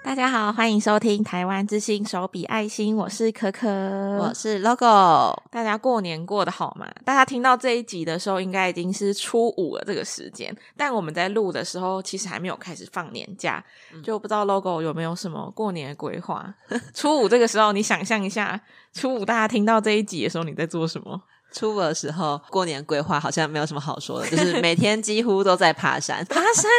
[0.00, 5.36] 大家好，欢迎收听台湾之星手笔爱心，我是可可，我是 Logo。
[5.50, 6.86] 大家过年过得好吗？
[7.04, 13.62] 大家听到这一集的时候，应该已经是初五了这个时间，但我们在录的时候，其实还没有开始放年假，
[14.02, 16.54] 就不知道 Logo 有没有什么过年的规划。
[16.94, 18.58] 初五这个时候，你想象一下，
[18.94, 21.20] 初五大家听到这一集的时候，你在做什么？
[21.52, 26.24] 初五的时候，过年规划好像没有什么好说的，就是每天几乎都在爬山。
[26.28, 26.70] 爬山？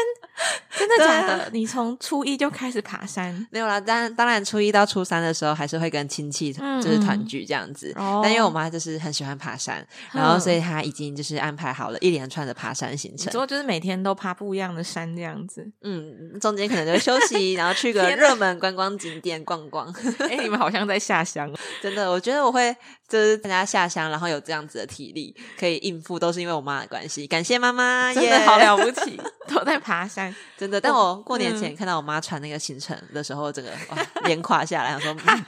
[0.72, 1.34] 真的假的？
[1.34, 3.46] 啊、你从初一就开始爬山？
[3.52, 7.92] 没有啦，当当然初一到初三的时候，还是会跟亲戚就是团聚这样子。
[7.98, 13.30] 嗯嗯但因为我妈就是很喜欢爬山，然后所以她已经就是安排好了一连串的爬山行程。
[13.30, 15.68] 之后就是每天都爬不一样的山这样子。
[15.82, 19.94] 嗯，中间可能就休息，然后去个热门观光景点逛逛。
[20.20, 21.52] 哎、欸，你们好像在下乡，
[21.84, 22.74] 真的，我觉得我会
[23.10, 27.26] 就是大家下乡，然后有这样子的体力可以应付，都是因为我妈的关系。
[27.28, 30.34] 感谢妈妈， 真的好了不起，都在爬山。
[30.58, 35.16] 真的，但我过年前看到我妈传那个行程的时候，整个哇，脸垮下来，想说。
[35.26, 35.46] 嗯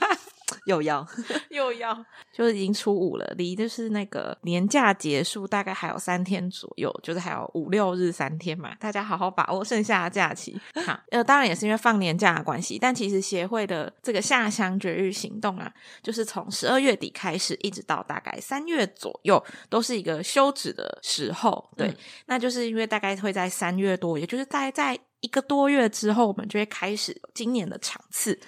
[0.66, 1.06] 又要
[1.50, 10.60] 又要，就是已经初五了，离就是那个年假结束大概还有三天左右，就是还有五六日三天嘛，大家好好把握剩下的假期。
[10.86, 21.68] 好，呃，当然也是因为放年假的关系，但其实协会的这个下乡绝育行动啊，就是从十二月底开始，一直到大概三月左右，都是一个休止的时候。
[21.76, 21.96] 对，嗯、
[22.26, 24.98] 那就是因为大概会在三月多，也就是大概在。
[25.22, 28.38] 一个多月之后，我们就会开始今年的场次。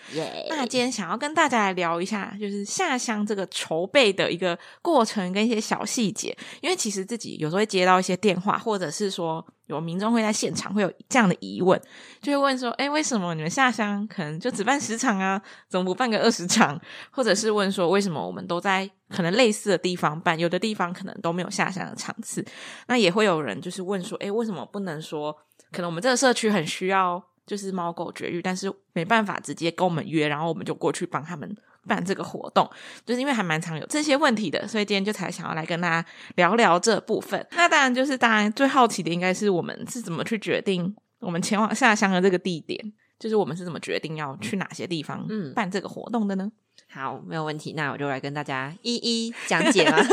[0.51, 6.37] 那今天想要跟大家来聊一下，就是下乡这个筹备的一个过程跟一些小细节。
[6.61, 11.81] 因为其实自己有时候会接到一些电话，或者是说有民众会在现场会有这样的疑问，
[12.21, 15.41] 就会问说：“哎，为什么你们下乡可能就只办十场啊？
[15.69, 16.79] 怎么不办个二十场？”
[17.13, 22.45] 或者是问说：“为什么我们都在可能类似的地方办，有的地方可能都没有下乡的场次？”
[22.89, 25.37] 那也会有人就是问说：“哎，为什么不能说？”
[25.75, 32.71] 可能我们这个社区很需要，就是猫狗绝育，但是没办法直接跟我们约，然后我们就过去帮他们办这个活动，
[33.05, 37.45] 就是因为还蛮常有这些问题的，所以今天就才想要来跟大家聊聊这部分。
[37.51, 46.45] 那当然就是大家最好奇的，应该是我们是怎么去决定我们前往下乡的这个地点，就是我们是怎么决定要去哪些地方办这个活动的呢？
[46.45, 46.53] 嗯、
[46.89, 49.99] 好，没有问题，那我就来跟大家一一讲解嘛。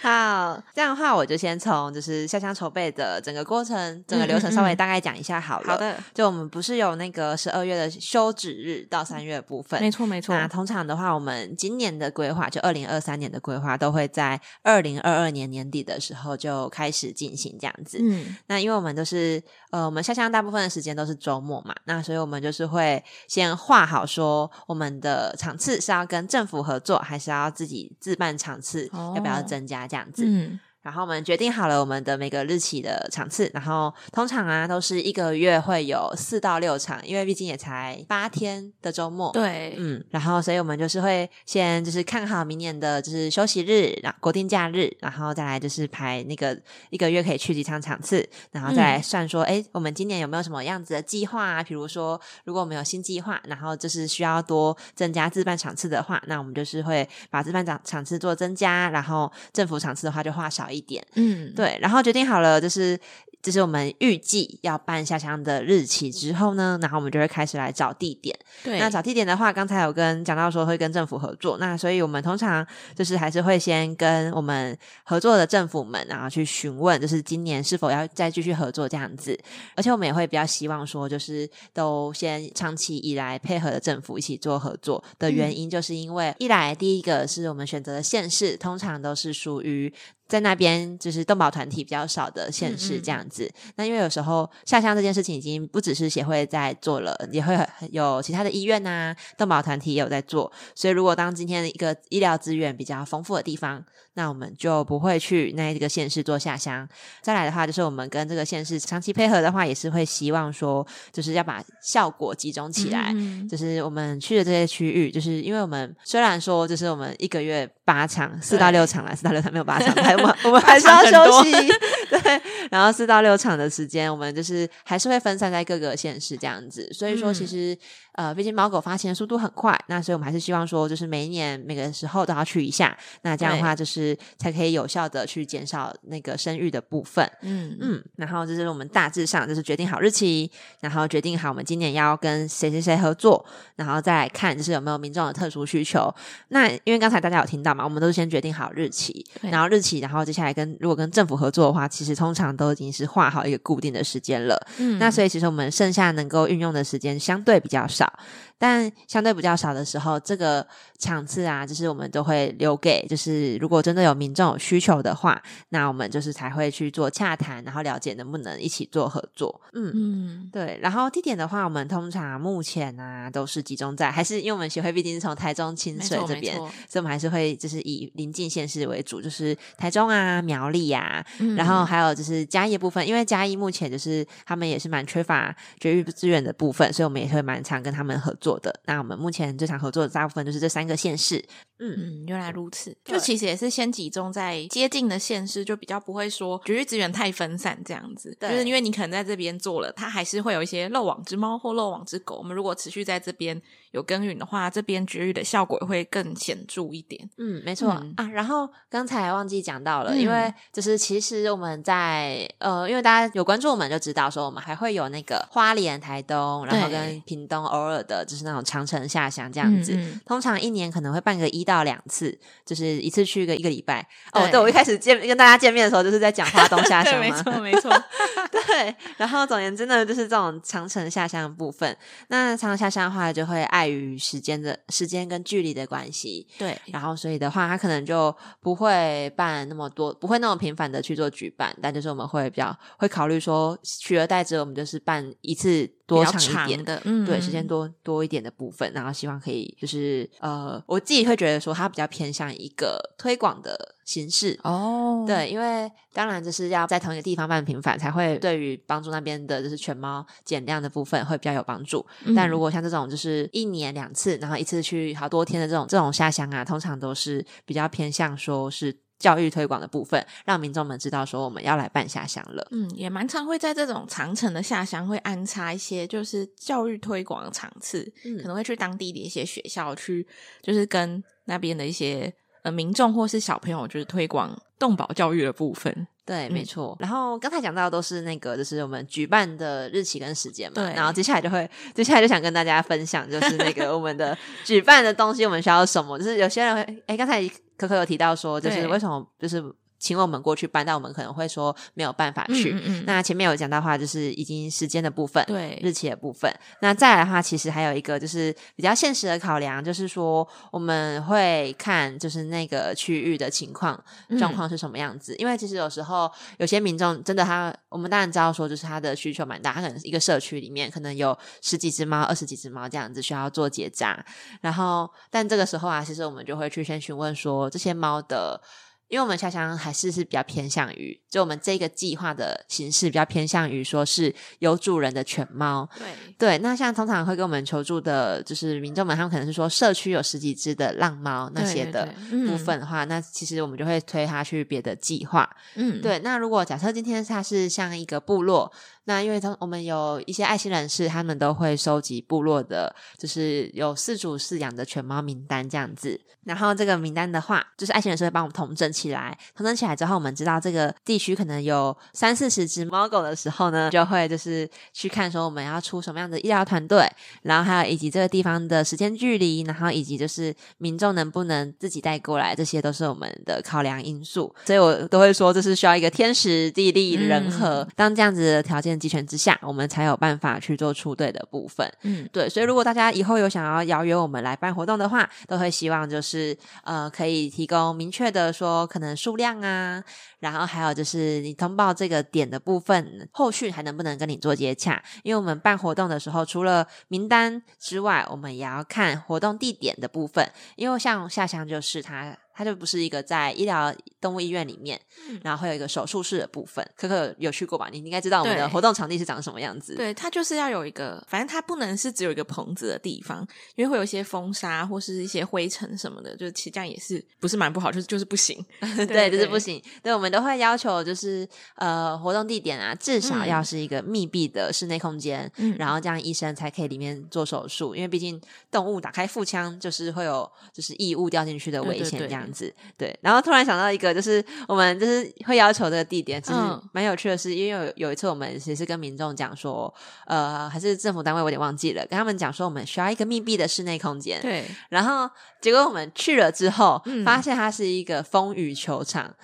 [0.00, 5.72] 好，这样的话我就先从就是下乡筹备的整个过程、整个流程稍微大概讲一下好了。
[5.72, 9.80] 好的，就我们不是有那个十二月的休止日到三月的部分？
[9.80, 10.32] 没错，没错。
[10.36, 17.98] 那通常的话，我们今年的规划就二零二三年的规划都会在二零二二年年底的时候就开始进行这样子。
[18.00, 19.42] 嗯，那因为我们都是
[19.72, 29.88] 呃，我们下乡大部分的时间都是周末嘛，那所以我们就是会先画好说我们的场次是要跟政府合作，还是要自己自办场次，哦、要不要增加？
[29.88, 30.60] 这样嗯。
[30.88, 39.30] 然后我们决定好了我们的每个日期的场次，然后通常啊都是一个月会有四到六场，因为毕竟也才八天的周末。
[39.32, 51.62] 对，嗯，然后所以我们就是会先就是看好明年的就是休息日，然后国定假日，然后再来就是排那个一个月可以去几场场次，然后再来算说，哎、嗯，我们今年有没有什么样子的计划啊？
[51.62, 60.77] 比如说，如果我们有新计划，然后就是需要多增加自办场次的话，那我们就是会把自办场场次做增加，然后政府场次的话就画少一点。
[60.78, 62.98] 一点，嗯，对，然后决定好了，就是。
[63.40, 68.36] 就是我们预计要办下乡的日期之后呢，然后我们就会开始来找地点。
[68.64, 72.66] 对，那找地点的话，刚才有跟讲到说会跟政府合作，那所以我们通常
[72.96, 79.38] 就是还是会先跟我们合作的政府们，然后去询问，就是今年是否要再继续合作这样子。
[79.76, 89.90] 而且我们也会比较希望说，就是都先长期以来配合的政府一起做合作的原因，就是因为一来第一个是我们选择的县市，通常都是属于
[90.28, 93.44] 在那边就是动保团体比较少的县市这样子。
[93.44, 97.58] 嗯嗯那因为有时候下乡这件事情已经不只是协会在做了，也会
[97.90, 100.52] 有其他的医院呐、啊、动保团体也有在做。
[100.74, 103.82] 所以如果当今天一个医疗资源比较丰富的地方，
[104.14, 106.86] 那我们就不会去那一个县市做下乡。
[107.22, 113.12] 再来的话，就是我们跟这个县市长期配合的话，也是会希望说，就是要把效果集中起来。
[113.14, 121.52] 嗯、就是我们去的这些区域，就是因为我们虽然说就是我们一个月八场，四到六场啦，四到六场没有八场， 们 我们还是要休息。
[122.10, 126.88] 对，然后四到六场的时间，我们就是还是会分散在各个县市这样子。
[126.92, 127.78] 所以说，其实、嗯、
[128.18, 132.98] 呃，毕竟猫狗发情的速度很快，那所以我们还是希望说，就是每一年每个时候都要去一下。
[133.22, 137.24] 那这样的话，就是才可以有效的去减少那个生育的部分。
[137.42, 138.02] 嗯嗯。
[138.16, 140.50] 然后就是我们大致上就是决定好日期，
[140.80, 146.12] 然后决定好我们今年要跟谁谁谁合作，然后再来看就是有没有民众的特殊需求。
[146.48, 154.60] 那因为刚才大家有听到嘛，我们都是先决定好日期，然后日期，然后接下来跟如果跟政府合作的话，其实通常都已经是画好一个固定的时间了。
[154.78, 158.07] 嗯，那所以其实我们剩下能够运用的时间相对比较少。
[158.08, 158.18] 到。
[158.58, 160.66] 但相对比较少的时候，这个
[160.98, 169.60] 场次啊，就是我们都会留给，就是如果真的有民众有需求的话，那我们就是才会去做洽谈，然后了解能不能一起做合作。
[169.72, 170.78] 嗯嗯，对。
[170.82, 188.47] 然后地点的话，我们通常目前啊都是集中在，还是因为我们协会毕竟是从台中清水这边，所以我们还是会就是以临近县市为主，就是台中啊、苗栗啊，嗯、然后还有就是嘉义部分，因为嘉义目前就是他们也是蛮缺乏绝育资源的部分，所以我们也会蛮常跟他们合作。
[188.48, 191.44] 做的，那我们目前这场合作的大部分就是这三个县市。
[191.78, 192.96] 嗯嗯，原来如此。
[193.04, 198.36] 就其实也是先集中在接近的县市，就比较不会说绝育资源太分散这样子。
[198.40, 202.36] 对，就是因为你可能在这边做了，它还是会有一些漏网之猫或漏网之狗。
[202.36, 203.60] 我们如果持续在这边
[203.92, 207.28] 有耕耘的话，这边绝育的效果会更显著一点。
[207.38, 208.28] 嗯，没错、嗯、啊。
[208.28, 219.98] 然后刚才忘记讲到了，嗯、因为就是其实我们在呃，因为大家有关注我们就知道说，我们还会有那个花莲、台东，然后跟屏东偶尔的，就是那种长城下乡这样子。
[220.26, 224.06] 通常一年可能会办个一到两次，就是一次去个一个礼拜。
[224.32, 227.90] 哦，对，我一开始见跟大家见面的时候，就是在讲花东下乡 没错，没错。
[228.50, 231.96] 对，然后总言之呢，就是这种长城下乡的部分。
[232.28, 236.46] 那长城下乡的话，就会碍于时间的时间跟距离的关系。
[236.58, 241.76] 对，然后所以的话，他可能就不会办那么多，不会那么频繁的去做举办。
[241.82, 245.97] 但就是我们会比较会考虑说，取而代之，我们就是办一次。
[246.08, 262.04] 多长一点的，嗯，对，时间多多一点的部分，然后希望可以就是呃，我自己会觉得说它比较偏向一个推广的形式哦，对，因为当然就是要在同一个地方办平反，才会对于帮助那边的就是犬猫减量的部分会比较有帮助。
[262.24, 268.96] 嗯、但如果像这种就是一年两次，然后一次去好多天的这种这种下乡啊，通常都是比较偏向说是。
[269.18, 272.66] 教育推广的部分，让民众们知道说我们要来办下乡了。
[272.70, 280.26] 嗯，也蛮常会在这种长城的下乡会安插一些就是教育推广的场次，嗯，可能会去当地的一些学校去，
[280.62, 282.32] 就是跟那边的一些
[282.62, 286.06] 呃民众或是小朋友，就是推广动保教育的部分。
[286.24, 286.94] 对，没错。
[286.98, 290.74] 嗯、然后刚才讲到的都是那个，就是我们举办的日期跟时间嘛。
[290.74, 290.92] 对。
[290.94, 296.18] 然后接下来就会，接下来就想跟大家分享，就是那个我们的 举办的东西，我们需要什么？
[296.18, 297.48] 就是有些人会，哎，刚才。
[297.78, 299.62] 可可有提到说，就是为什么就是
[299.98, 302.72] 请我们过去搬，但我们可能会说没有办法去。
[302.72, 306.52] 嗯嗯，那前面有讲到话，就是已经时间的部分，对日期的部分。
[306.80, 314.02] 那再来的话，其实还有一个就是比较现实的考量，就是说我们会看就是那个区域的情况
[314.38, 315.34] 状况是什么样子。
[315.34, 324.24] 嗯、因为其实有时候有些民众真的他，我们当然知道说，就是他的需求蛮大，他可能一个社区里面可能有十几只猫、二十几只猫这样子需要做结扎。
[324.60, 328.60] 然后，但这个时候啊，其实我们就会去先询问说这些猫的。
[329.08, 335.88] 因为我们下乡还是是比较偏向于，就我们这个计划的形式比较偏向于说是有主人的犬猫。
[335.98, 336.06] 对
[336.38, 342.06] 对，那像通常会跟我们求助的，就是民众们，他们可能是说社区有十几只的浪猫那些的
[342.46, 345.48] 部分的话，那其实我们就会推他去别的计划。
[345.74, 346.18] 嗯，对。
[346.20, 348.70] 那如果假设今天他是像一个部落。
[349.08, 356.20] 那因为他我们有一些爱心人士，他们都会收集部落的，就是有饲主饲养的犬猫名单这样子。
[356.44, 359.36] 然后这个名单的话，就是爱心人士会帮我们统整起来。
[359.56, 367.10] 统整起来之后，我们知道这个地区可能有三四十只猫狗的时候呢，就会就是去看说我们要出什么样的医疗团队，
[367.42, 374.54] 然后还有以及这个地方的时间距离，然后以及就是民众能不能自己带过来，这些都是我们的考量因素。
[374.66, 377.78] 所以我都会说，这是需要一个天时地利人和。
[377.78, 381.90] 嗯、当这样子的条件齐全之下，我们才有办法去做出队的部分。
[382.02, 390.02] 嗯，对，所以如果大家以后有想要邀约我们来办活动的话，都会希望就是呃，可以提供明确的说可能数量啊，
[390.40, 395.02] 然后还有就是你通报这个点的部分，后续还能不能跟你做接洽？
[395.22, 402.36] 因为我们办活动的时候，除了名单之外，我们也要看活动地点的部分，因为像下乡就是它。
[402.58, 406.84] 它就不是一个在医疗动物医院里面，嗯、然后会有一个手术室的部分。
[406.96, 407.88] 可可有去过吧？
[407.92, 409.94] 你应该知道我们的活动场地是长什么样子。
[409.94, 413.46] 对，它就是要有一个，反正它不能是只有一个棚子的地方，
[413.76, 418.60] 因为会有一些风沙或是一些灰尘什么的，就其实这样也是不是蛮不好，就是就是不行。
[418.80, 419.80] 对，对，就是不行。
[420.02, 432.47] 对，我们都会要求就是呃，活动地点啊，至少要是一个密闭的室内空间，嗯、然后这样医生才可以里面做手术，因为毕竟动物打开腹腔就是会有就是异物掉进去的危险，这样。
[432.52, 436.58] 子对，然后突然想到一个，就是我们就是会要求这个地点，其实
[436.92, 439.92] 蛮有趣的是，因为有有一次我们其实是跟民众讲说，
[440.26, 444.40] 呃，还是政府单位，我有点忘记了，跟他们讲说我们需要一个密闭的室内空间。
[444.40, 445.28] 对，然后
[445.60, 449.34] 结果我们去了之后，发现它是一个风雨球场。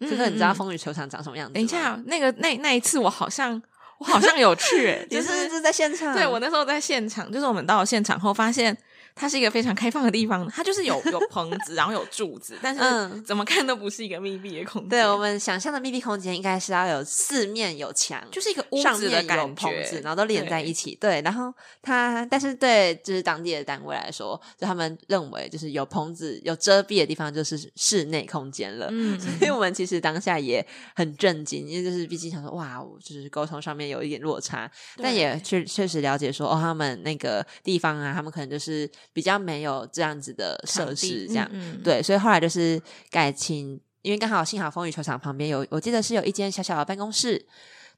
[0.00, 1.54] 就是，你知道风雨球场长什么样子？
[1.54, 3.62] 等一下，那个那那一次我好像
[3.98, 6.12] 我好像有去、欸， 就是是，是在现场。
[6.12, 8.76] 对，我那时候在现场，就是我们到了现场后发现。
[9.14, 14.88] 它是一个非常开放的地方，它就是有有棚子，然后有柱子，但是怎么看都不是一个密闭的空间。
[14.88, 20.96] 对，我们想象的密闭空间应该是要有四面有墙，就是一个屋子的感觉，有棚子，然后都连在一起。
[20.96, 28.88] 对，对，然后它，但是对就是当地的单位来说，就他们认为就是有棚子、有遮蔽的地方就是室内空间了。
[28.90, 30.66] 嗯， 所以我们其实当下也
[30.96, 38.90] 很震惊，因为就是毕竟想说哇，就是沟通上面有一点落差，但也确确实了解说哦，他们那个地方啊，他们可能就是。
[39.12, 42.80] 比较没有这样子的设施，这样、嗯嗯、对，所以后来就是
[43.10, 47.46] 改请，因为刚好幸好风雨球场旁边有，我记得是有一间小小的办公室。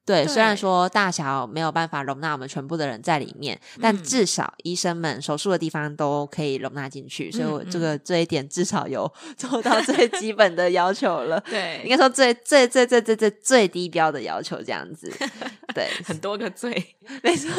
[0.06, 11.40] 对，对，虽然说大小没有办法容纳我们全部的人在里面，嗯、但至少医生们手术的地方都可以容纳进去，嗯、所以我这个这一点至少有做到最基本的要求了。
[11.50, 15.12] 对，应该说最最最最最最最低标的要求这样子。
[15.74, 16.70] 对，很多个最，
[17.22, 17.50] 没错，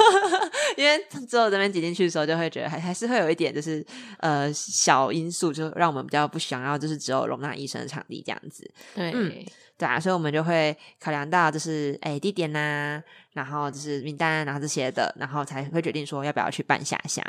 [0.78, 3.86] 因为之后这边挤进去的时候，就会觉得还还是会有一点就是
[4.20, 8.70] 呃小因素，就让我们比较不想要，就是只有容纳医生的场地这样子。
[8.96, 9.46] 对。
[9.78, 13.02] 对啊，所以我们就会考量到就是诶地点呐、
[13.34, 17.24] 然后就是名单，然后这些的，然后才会决定说要不要去办下乡。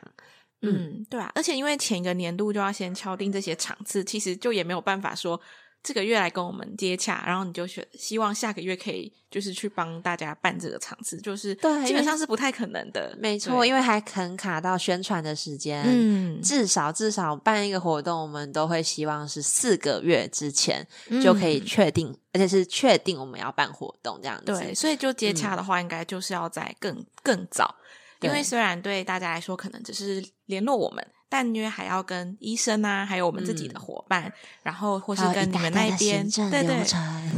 [0.62, 5.40] 嗯对啊，而且因为前一个年度就要先敲定这些场次，其实就也没有办法说。
[5.82, 13.16] 这个月来跟我们接洽，然后你就选希望下个月可以就是去帮大家办这个场次，就是对，基本上是不太可能的。
[13.18, 15.84] 没错，因为还很卡到宣传的时间。
[15.86, 20.86] 嗯，至少至少办一个活动，我们都会希望是四个月之前
[21.22, 24.46] 就可以确定，嗯、而且是确定我们要办活动这样子。
[24.46, 27.74] 对，所以就接洽的话，应该就是要在更更早，
[28.20, 31.06] 因为虽然对大家来说可能只是联络我们。
[31.28, 34.32] 但约还要跟医生啊，还有我们自己的伙伴，嗯、
[34.62, 36.84] 然后或是跟你们那边，对对，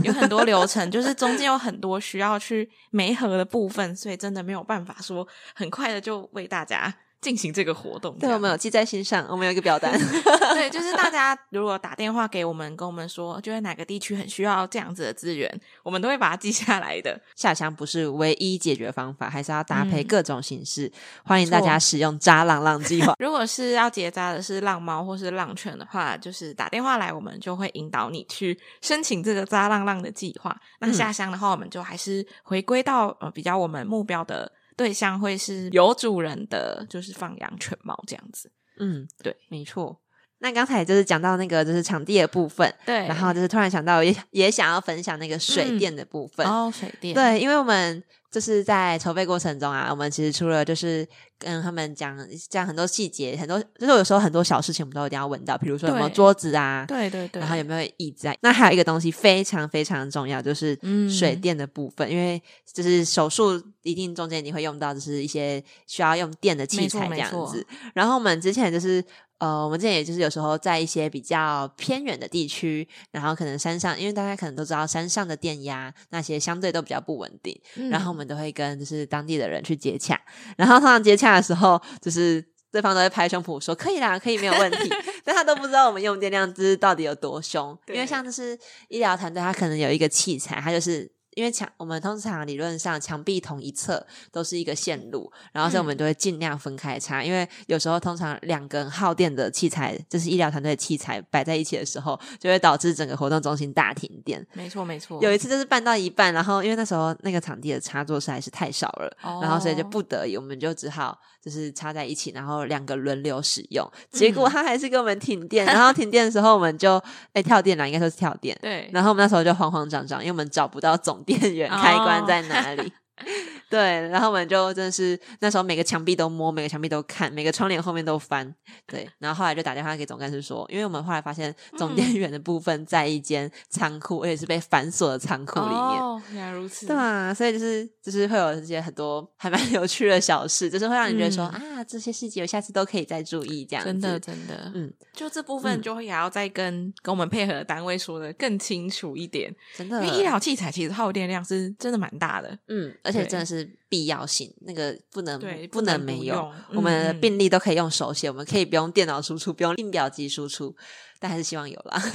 [0.02, 6.94] 有很多流程，就是中间有很多需要去 媒合的部分，所以真的没有办法说很快的就为大家。
[7.20, 9.92] 进行这个活动，对，我们有记在心上，我们有一个表单。
[10.54, 17.20] 对，就是大家如果打电话给我们，跟我们说，就是哪个地区很需要这样子的资源，我们都会把它记下来的。
[17.36, 20.86] 下乡不是唯一解决方法，还是要搭配各种形式。
[20.86, 20.92] 嗯、
[21.24, 23.14] 欢迎大家使用“扎浪浪”计划。
[23.20, 30.56] 如果是要结扎的是浪猫或是浪犬的话，就是打电话来，我们就会引导你去申请这个“扎浪浪”的计划。
[30.78, 34.50] 那下乡的话，我们就还是回归到呃比较我们目标的。
[34.80, 38.50] 对象会是有主人的，就是放养犬猫这样子。
[38.78, 40.00] 嗯，对，没错。
[40.38, 46.46] 那刚才就是讲到那个就是场地的部分，对，然后就是突然想到也也想要分享那个水电的部分。
[46.46, 47.14] 嗯、哦，水电。
[47.14, 48.02] 对，因为我们。
[48.30, 51.04] 就是在筹备过程中啊，我们其实除了就是
[51.40, 52.16] 跟他们讲
[52.48, 58.34] 讲很多细节，很多就是有时候很多小事情我们都一定要问到，比如说有没有桌子啊，对对对，然后有没有椅子啊。
[58.42, 60.78] 那还有一个东西非常非常重要，就是
[61.08, 62.40] 水电的部分，嗯、因为
[62.72, 67.66] 就是手术一定中间你会用到，就是一些需要用电的器材这样子。
[67.94, 69.02] 然后我们之前就是。
[69.40, 80.20] 呃，我们之前也就是有时候在一些比较偏远的地区，然后可能山上，因为大家可能都知道山上的电压那些相对都比较不稳定，嗯、然后我们都会跟就是当地的人去接洽，
[80.58, 84.90] 然后通常接洽的时候，就是对方都会拍胸脯说可以啦，可以没有问题，
[85.24, 88.58] 但他都不知道我们用电量就是到底有多凶，因为像就是
[88.88, 91.12] 医疗团队，他可能有一个器材，他就是。
[91.36, 97.20] 因为墙，我们通常理论上墙壁同一侧都是一个线路，然后所以我们都会尽量分开插。
[97.20, 104.46] 嗯、因为有时候通常两根耗电的器材，就是医疗团队的器材摆在一起的时候，就会导致整个活动中心大停电。
[104.52, 105.18] 没错，没错。
[105.22, 113.90] 有一次就是办到一半，然后因为那时候那个场地的插座实在是太少了，哦、然后所以就不得已，我们就只好就是插在一起，然后两个轮流使用。
[114.12, 118.54] 结果他还是给我们停电，嗯、然后停电的时候我们就哎跳电了，应该说是跳电。
[118.60, 118.90] 对。
[118.92, 121.24] 然后我们那时候就慌慌张张，因为我们找不到总。
[121.30, 122.90] 电源开关在哪里？Oh.
[123.70, 128.52] 对，然后我们就真的是那时候每个墙壁都摸，每个墙壁都看，每个窗帘后面都翻。
[128.86, 135.76] 对，然后后来就打电话给总干事说，因为我们后来发现总电源的部分在一间仓库，而且是被反锁的仓库里面。
[135.76, 136.86] 哦，原来如此。
[136.86, 143.92] 对啊，所以就是就是会有这些很多还蛮 有趣的小事，就是会让你觉得说、嗯、啊，这些细节我下次都可以再注意这样子。
[143.92, 149.54] 真的，真的，嗯，就这部分就会也要再跟、嗯、跟我们配合的单位说的更清楚一点。
[149.76, 152.58] 真的，因为医疗器材其实耗电量是真的蛮大的。
[152.68, 153.68] 嗯，而且真的是。
[153.90, 156.36] 必要性那个不能对不能没有，
[156.70, 160.72] 嗯、我们的病历都可以用手写，嗯、我们可以不用电脑输出，不用印表机输出，
[161.18, 161.98] 但还是希望有啦。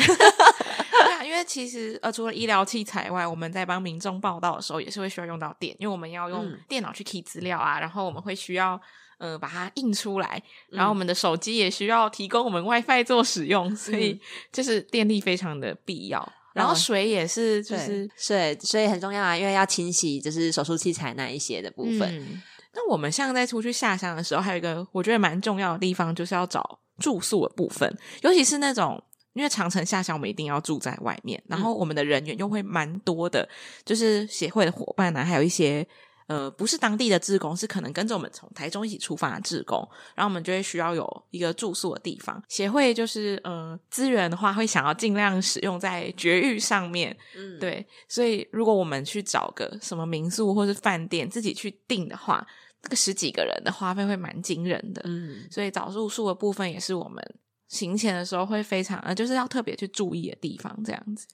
[1.03, 8.79] 对啊，因为其实呃，除了医疗器材外，我们在帮民众报道的时候也是会需要用到电，因为我们要用电脑去 key 资料啊，嗯、然后我们会需要
[9.17, 14.17] 呃把它印出来，然后我们的手机也需要提供我们 WiFi 做使用，所以
[14.53, 16.31] 就是电力非常的必要。
[16.55, 22.01] 然后水也是，就是水水很重要啊，因为要清洗就是手术器材那一些的部分。
[22.01, 22.41] 嗯、
[22.73, 28.99] 那我们像在出去下乡的时候，还有一个我觉得蛮重要的地方，就是要找住宿的部分，尤其是那种。
[29.35, 33.45] 因为长城下乡，我们一定要住在外面，然后我们的人员又会蛮多的，
[33.83, 35.85] 就是协会的伙伴啊，还有一些
[36.27, 42.41] 呃不是当地的志工，是可能跟着我们从台中一起出发的志工，然后我们就会需要有一个住宿的地方。
[42.49, 52.45] 协会就是呃资源的话，会想要尽量使用在绝育上面，嗯，对，所以如果我们去找个什么民宿或是饭店自己去订的话，
[52.81, 57.23] 这个十几个人的花费会蛮惊人的，嗯，所以找住宿的部分也是我们。
[57.67, 61.25] 行前的时候会非常呃，就是要特别去注意的地方，这样子。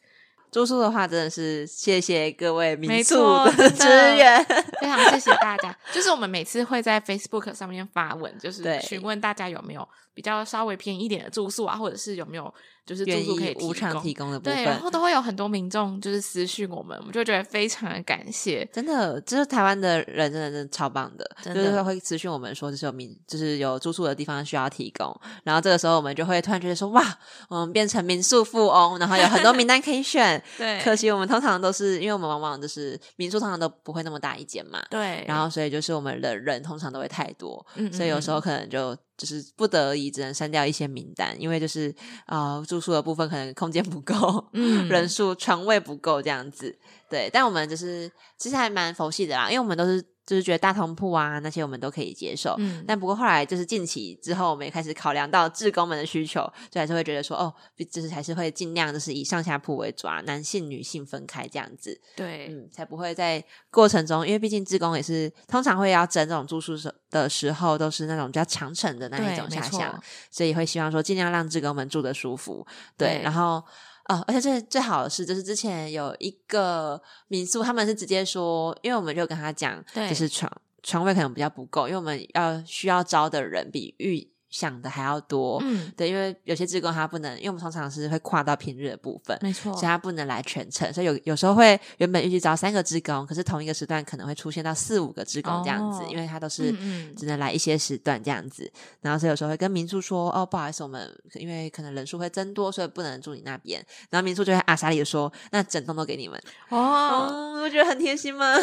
[0.52, 3.16] 住宿的话，真的是谢谢各位民宿
[3.58, 4.44] 的 支援，
[4.82, 5.76] 非常谢谢大家。
[5.94, 12.54] 就是我们每次会在 Facebook 上面发文，就是询问大家有没有比较稍微便宜一点的住宿啊，或者是有没有。
[12.86, 27.04] 就是住宿可以无偿提供的部分，对，然后都会有很多民众就是私讯我们，我们就觉得非常的感谢，真的，就是台湾的人真的真的超棒的，的就是会私讯我们说，就是有民，就是有住宿的地方需要提供，然后这个时候我们就会突然觉得说，哇，
[27.50, 38.98] 我们变成民宿富翁，然后有很多名单可以选， 对，可惜我们通常都是因为我们往往就是民宿通常都不会那么大一间嘛，对，然后所以就是我们的人通常都会太多，嗯，所以有时候可能就。
[39.22, 41.94] 就是不得已只能删掉一些名单，因为就是
[42.26, 46.76] 啊、呃、住宿的部分可能空间不够，嗯，人数床位不够这样子，
[47.08, 47.30] 对。
[47.32, 50.04] 但我们就是其实还蛮佛系的啦，因为我们都是。
[50.32, 57.54] 就是觉得大通铺啊那些我们都可以接受，嗯，但不过后来就是近期之后，我们也开始考量到志工们的需求，就还是会觉得说，哦，
[57.92, 66.78] 就是还是会尽量就是以上下铺为主啊，男性女性分开这样子，对，嗯，才不会在过程中，因为毕竟志工也是通常会要整这种住宿
[67.10, 73.22] 的时候，都是那种比较长程的那一种下乡，所以会希望说尽量让志工们住的舒服，对，对。
[73.22, 73.62] 然后。
[74.06, 84.31] 哦，而且最最好的是，就是之前有一个民宿，他们是直接说，因为我们就跟他讲，对，就是床床位可能比较不够，因为我们要需要招的人比预。
[84.52, 96.72] 想的还要多，嗯，对，因为有些职工他不能，因为我们通常是会跨到平日的部分，没错，所以他不能来全程，所以有有时候会原本预计招三个职工，可是同一个时段可能会出现到四五个职工这样子，哦、因为他都是
[97.16, 106.38] 只能来一些时段这样子，嗯嗯，然后所以有时候会跟民宿说，哦，不好意思，我们因为可能人数会增多，所以不能住你那边，然后民宿就会阿莎力的说，那整栋都给你们，
[106.68, 108.58] 哦，哦，我觉得很贴心吗？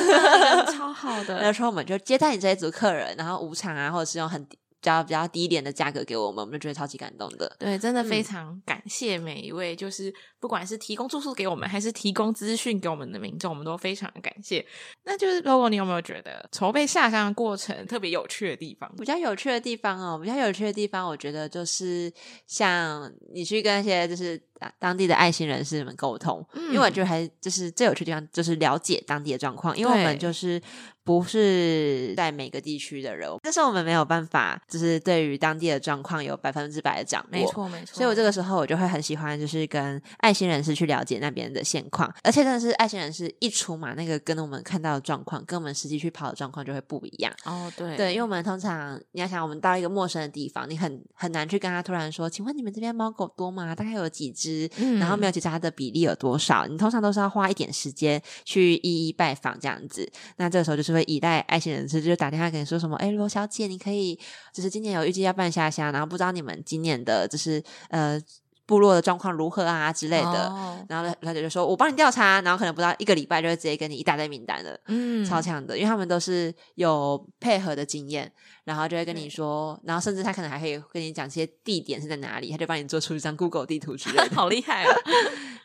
[0.70, 4.46] 超好的，那时候我们就接待你这一组客人，然后无偿啊，或者是用很。
[4.81, 7.57] 比较比较低一点的价格给我们，我们就觉得超级感动的。
[7.59, 14.64] 对，真的非常感谢每一位，就是不管是提供住宿给我们，还是提供资讯给我们的民众，我们都非常感谢。
[15.05, 18.93] 那就是 Logo，你有没有觉得筹备下乡的过程特别有趣的地方？
[18.97, 22.12] 比较有趣的地方哦，比较有趣的地方，我觉得就是
[22.47, 24.48] 像你去跟那些就是。
[24.79, 29.77] 当地的爱心人士们沟通，嗯，因为我觉得还就是最有趣的地方，就是了解当地的状况。
[29.77, 30.61] 因为我们就是
[31.05, 37.29] 不是在每个地区的人，但是我们没有办法，就是对于当地的状况有百分之百的掌握。
[37.31, 37.94] 没错，没错。
[37.94, 42.12] 所以我这个时候我就会很喜欢，就是跟爱心人士去了解那边的现况。
[42.23, 47.33] 而且真的是爱心人士一出马，那个跟我们看到的状况，跟我们实际去跑的状况就会不一样。
[47.44, 53.75] 哦，对，对，因为我们通常你要想，我们到一个陌生的地方，你很很难去跟他突然说，请问你们这边猫狗多吗？
[53.75, 54.48] 大概有几只？
[54.77, 60.11] 嗯、然后没有记住它的比例有多少，你通常都是要花一点时间去一一拜访这样子。
[60.37, 64.19] 那这个时候就是会依赖爱心人士，就是打电话给你说什么，哎，罗小姐，你可以，
[64.53, 68.21] 就是今年有预计要办下乡，然后不知道你们今年的就是呃。
[68.68, 78.31] 部落的状况如何啊之类的，哦、然后他就就说：“我帮你调查。”然后可能不到一个礼拜就会直接给你一大堆名单了，嗯，超强的，因为他们都是有配合的经验，
[78.64, 84.94] 然后就会跟你说，然后甚至他可能还会跟你讲这些地点是在哪里，他就帮你做出一张 Google 地图之类的， 好厉害啊！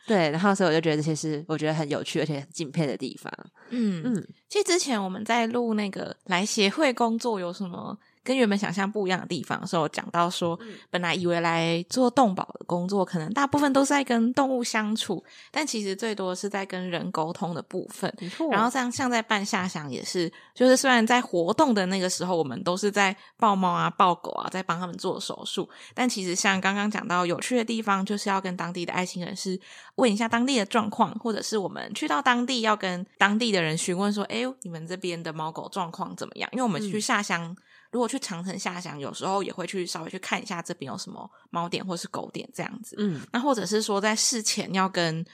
[0.06, 3.30] 对，然后所以我就觉得这些是我觉得很有趣而且很敬佩的地方。
[3.68, 7.98] 嗯嗯，其实之前我们在录那个来协会工作有什么？
[8.24, 10.58] 跟原本想象不一样的地方，所以我讲到说，
[10.90, 18.12] 本来以为来做动保的工作，可能大部分都是在跟动物相处，但其实最多是在跟人沟通的部分。
[18.50, 29.60] 然后像像在办下乡也是，就是虽然在活动的那个时候，我们都是在抱猫啊、抱狗啊，在帮他们做手术，但其实像刚刚讲到有趣的地方，就是要跟当地的爱心人士
[29.96, 37.44] 问一下当地的状况，或者是我们去到当地要跟当地的人询问说：“哎，你们这边的猫狗状况怎么样？”因为我们去下乡。
[37.44, 37.56] 嗯
[37.94, 42.96] 如果去长城下乡，有时候也会去稍微去看一下这边有什么猫点或是狗点这样子。
[42.98, 45.24] 嗯，那或者是说在事前要跟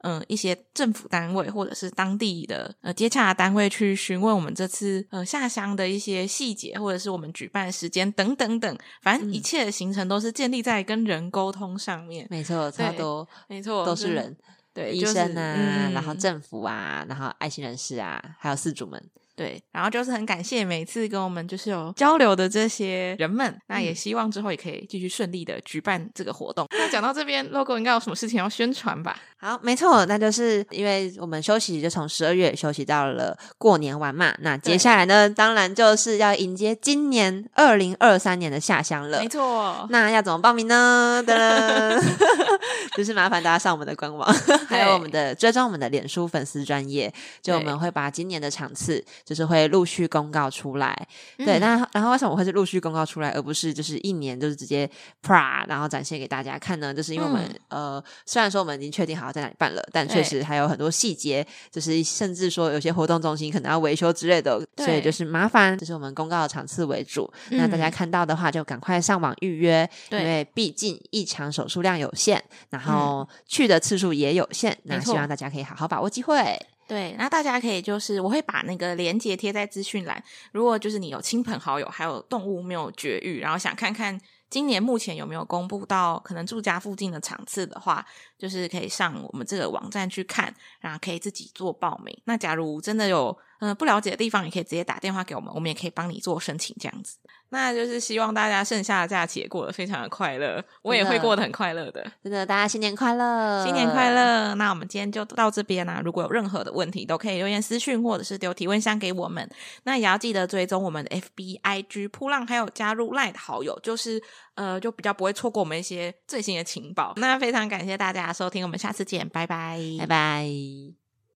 [0.00, 12.26] 嗯、呃、一些政府单位或者是当地的呃接洽的单位去询问我们这次呃下乡的一些细节，或者是我们举办时间等等等，反正一切的行程都是建立在跟人沟通上面。
[12.28, 14.36] 没错，差不多，没错，都是人。
[14.74, 19.00] 对，医生啊，嗯、然后政府啊，然后爱心人士啊，还有饲主们。
[19.38, 26.66] 对，然后就是很感谢每次跟我们就是有交流的这些人们，那也希望之后也可以继续顺利的举办这个活动。
[26.72, 29.16] 那讲到这边，logo 应该有什么事情要宣传吧？
[29.40, 39.20] 好，没错，那就是因为我们休息就从十二月休息到了过年完嘛，那接下来呢，当然就是要迎接今年二零二三年的下乡了。
[39.20, 41.22] 没错，那要怎么报名呢？
[41.26, 42.04] 噔噔
[42.96, 44.28] 就是麻烦大家上我们的官网，
[44.68, 49.04] 还有我们的追踪我们的脸书粉丝专业，就我们会把今年的场次。
[49.24, 54.90] 就是会陆续公告出来，嗯、对，那然后为什么我会是陆续公告出来，而不是就是一年就是直接
[55.22, 56.94] 啪然后展现给大家看呢？
[56.94, 67.30] 就是因为我们、嗯、呃，虽然说我们已经确定好要在哪里办了，但确实还有很多细节，就是甚至说有些活动中心可能要维修之类的，所以就是麻烦，就是我们公告的场次为主。
[67.50, 76.58] 嗯、那大家看到的话，就赶快上网预约，因为毕竟一场手术量有限，然后去的次数也有限，嗯、那希望大家可以好好把握机会。
[76.86, 80.24] 对，那大家可以就是我会把那个链接贴在资讯栏。
[80.52, 84.18] 如果就是你有亲朋好友还有动物没有绝育，然后想看看
[84.50, 88.04] 今年目前有没有公布到可能住家附近的场次的话，
[88.38, 92.16] 就是可以上我们这个网站去看，然后可以自己做报名。
[92.24, 97.18] 那假如真的有嗯、不了解的地方，也可以直接打电话给我们，我们也可以帮你做申请这样子。
[97.50, 102.02] 那就是希望大家剩下的假期也过得非常的快乐，我也会过得很快乐的。
[102.22, 104.54] 真的，大家新年快乐，新年快乐！
[104.56, 106.02] 那我们今天就到这边啦、啊。
[106.04, 109.48] 如果有任何的问题，都可以留言私讯或者是丢提问箱给我们。
[109.84, 114.22] 那也要记得追踪我们的 FB、IG、噗浪，还有加入 LINE 的好友，就是
[114.54, 117.14] 呃，就比较不会错过我们一些最新的情报。
[117.16, 121.07] 那非常感谢大家的收听，我们下次见，拜拜，拜拜。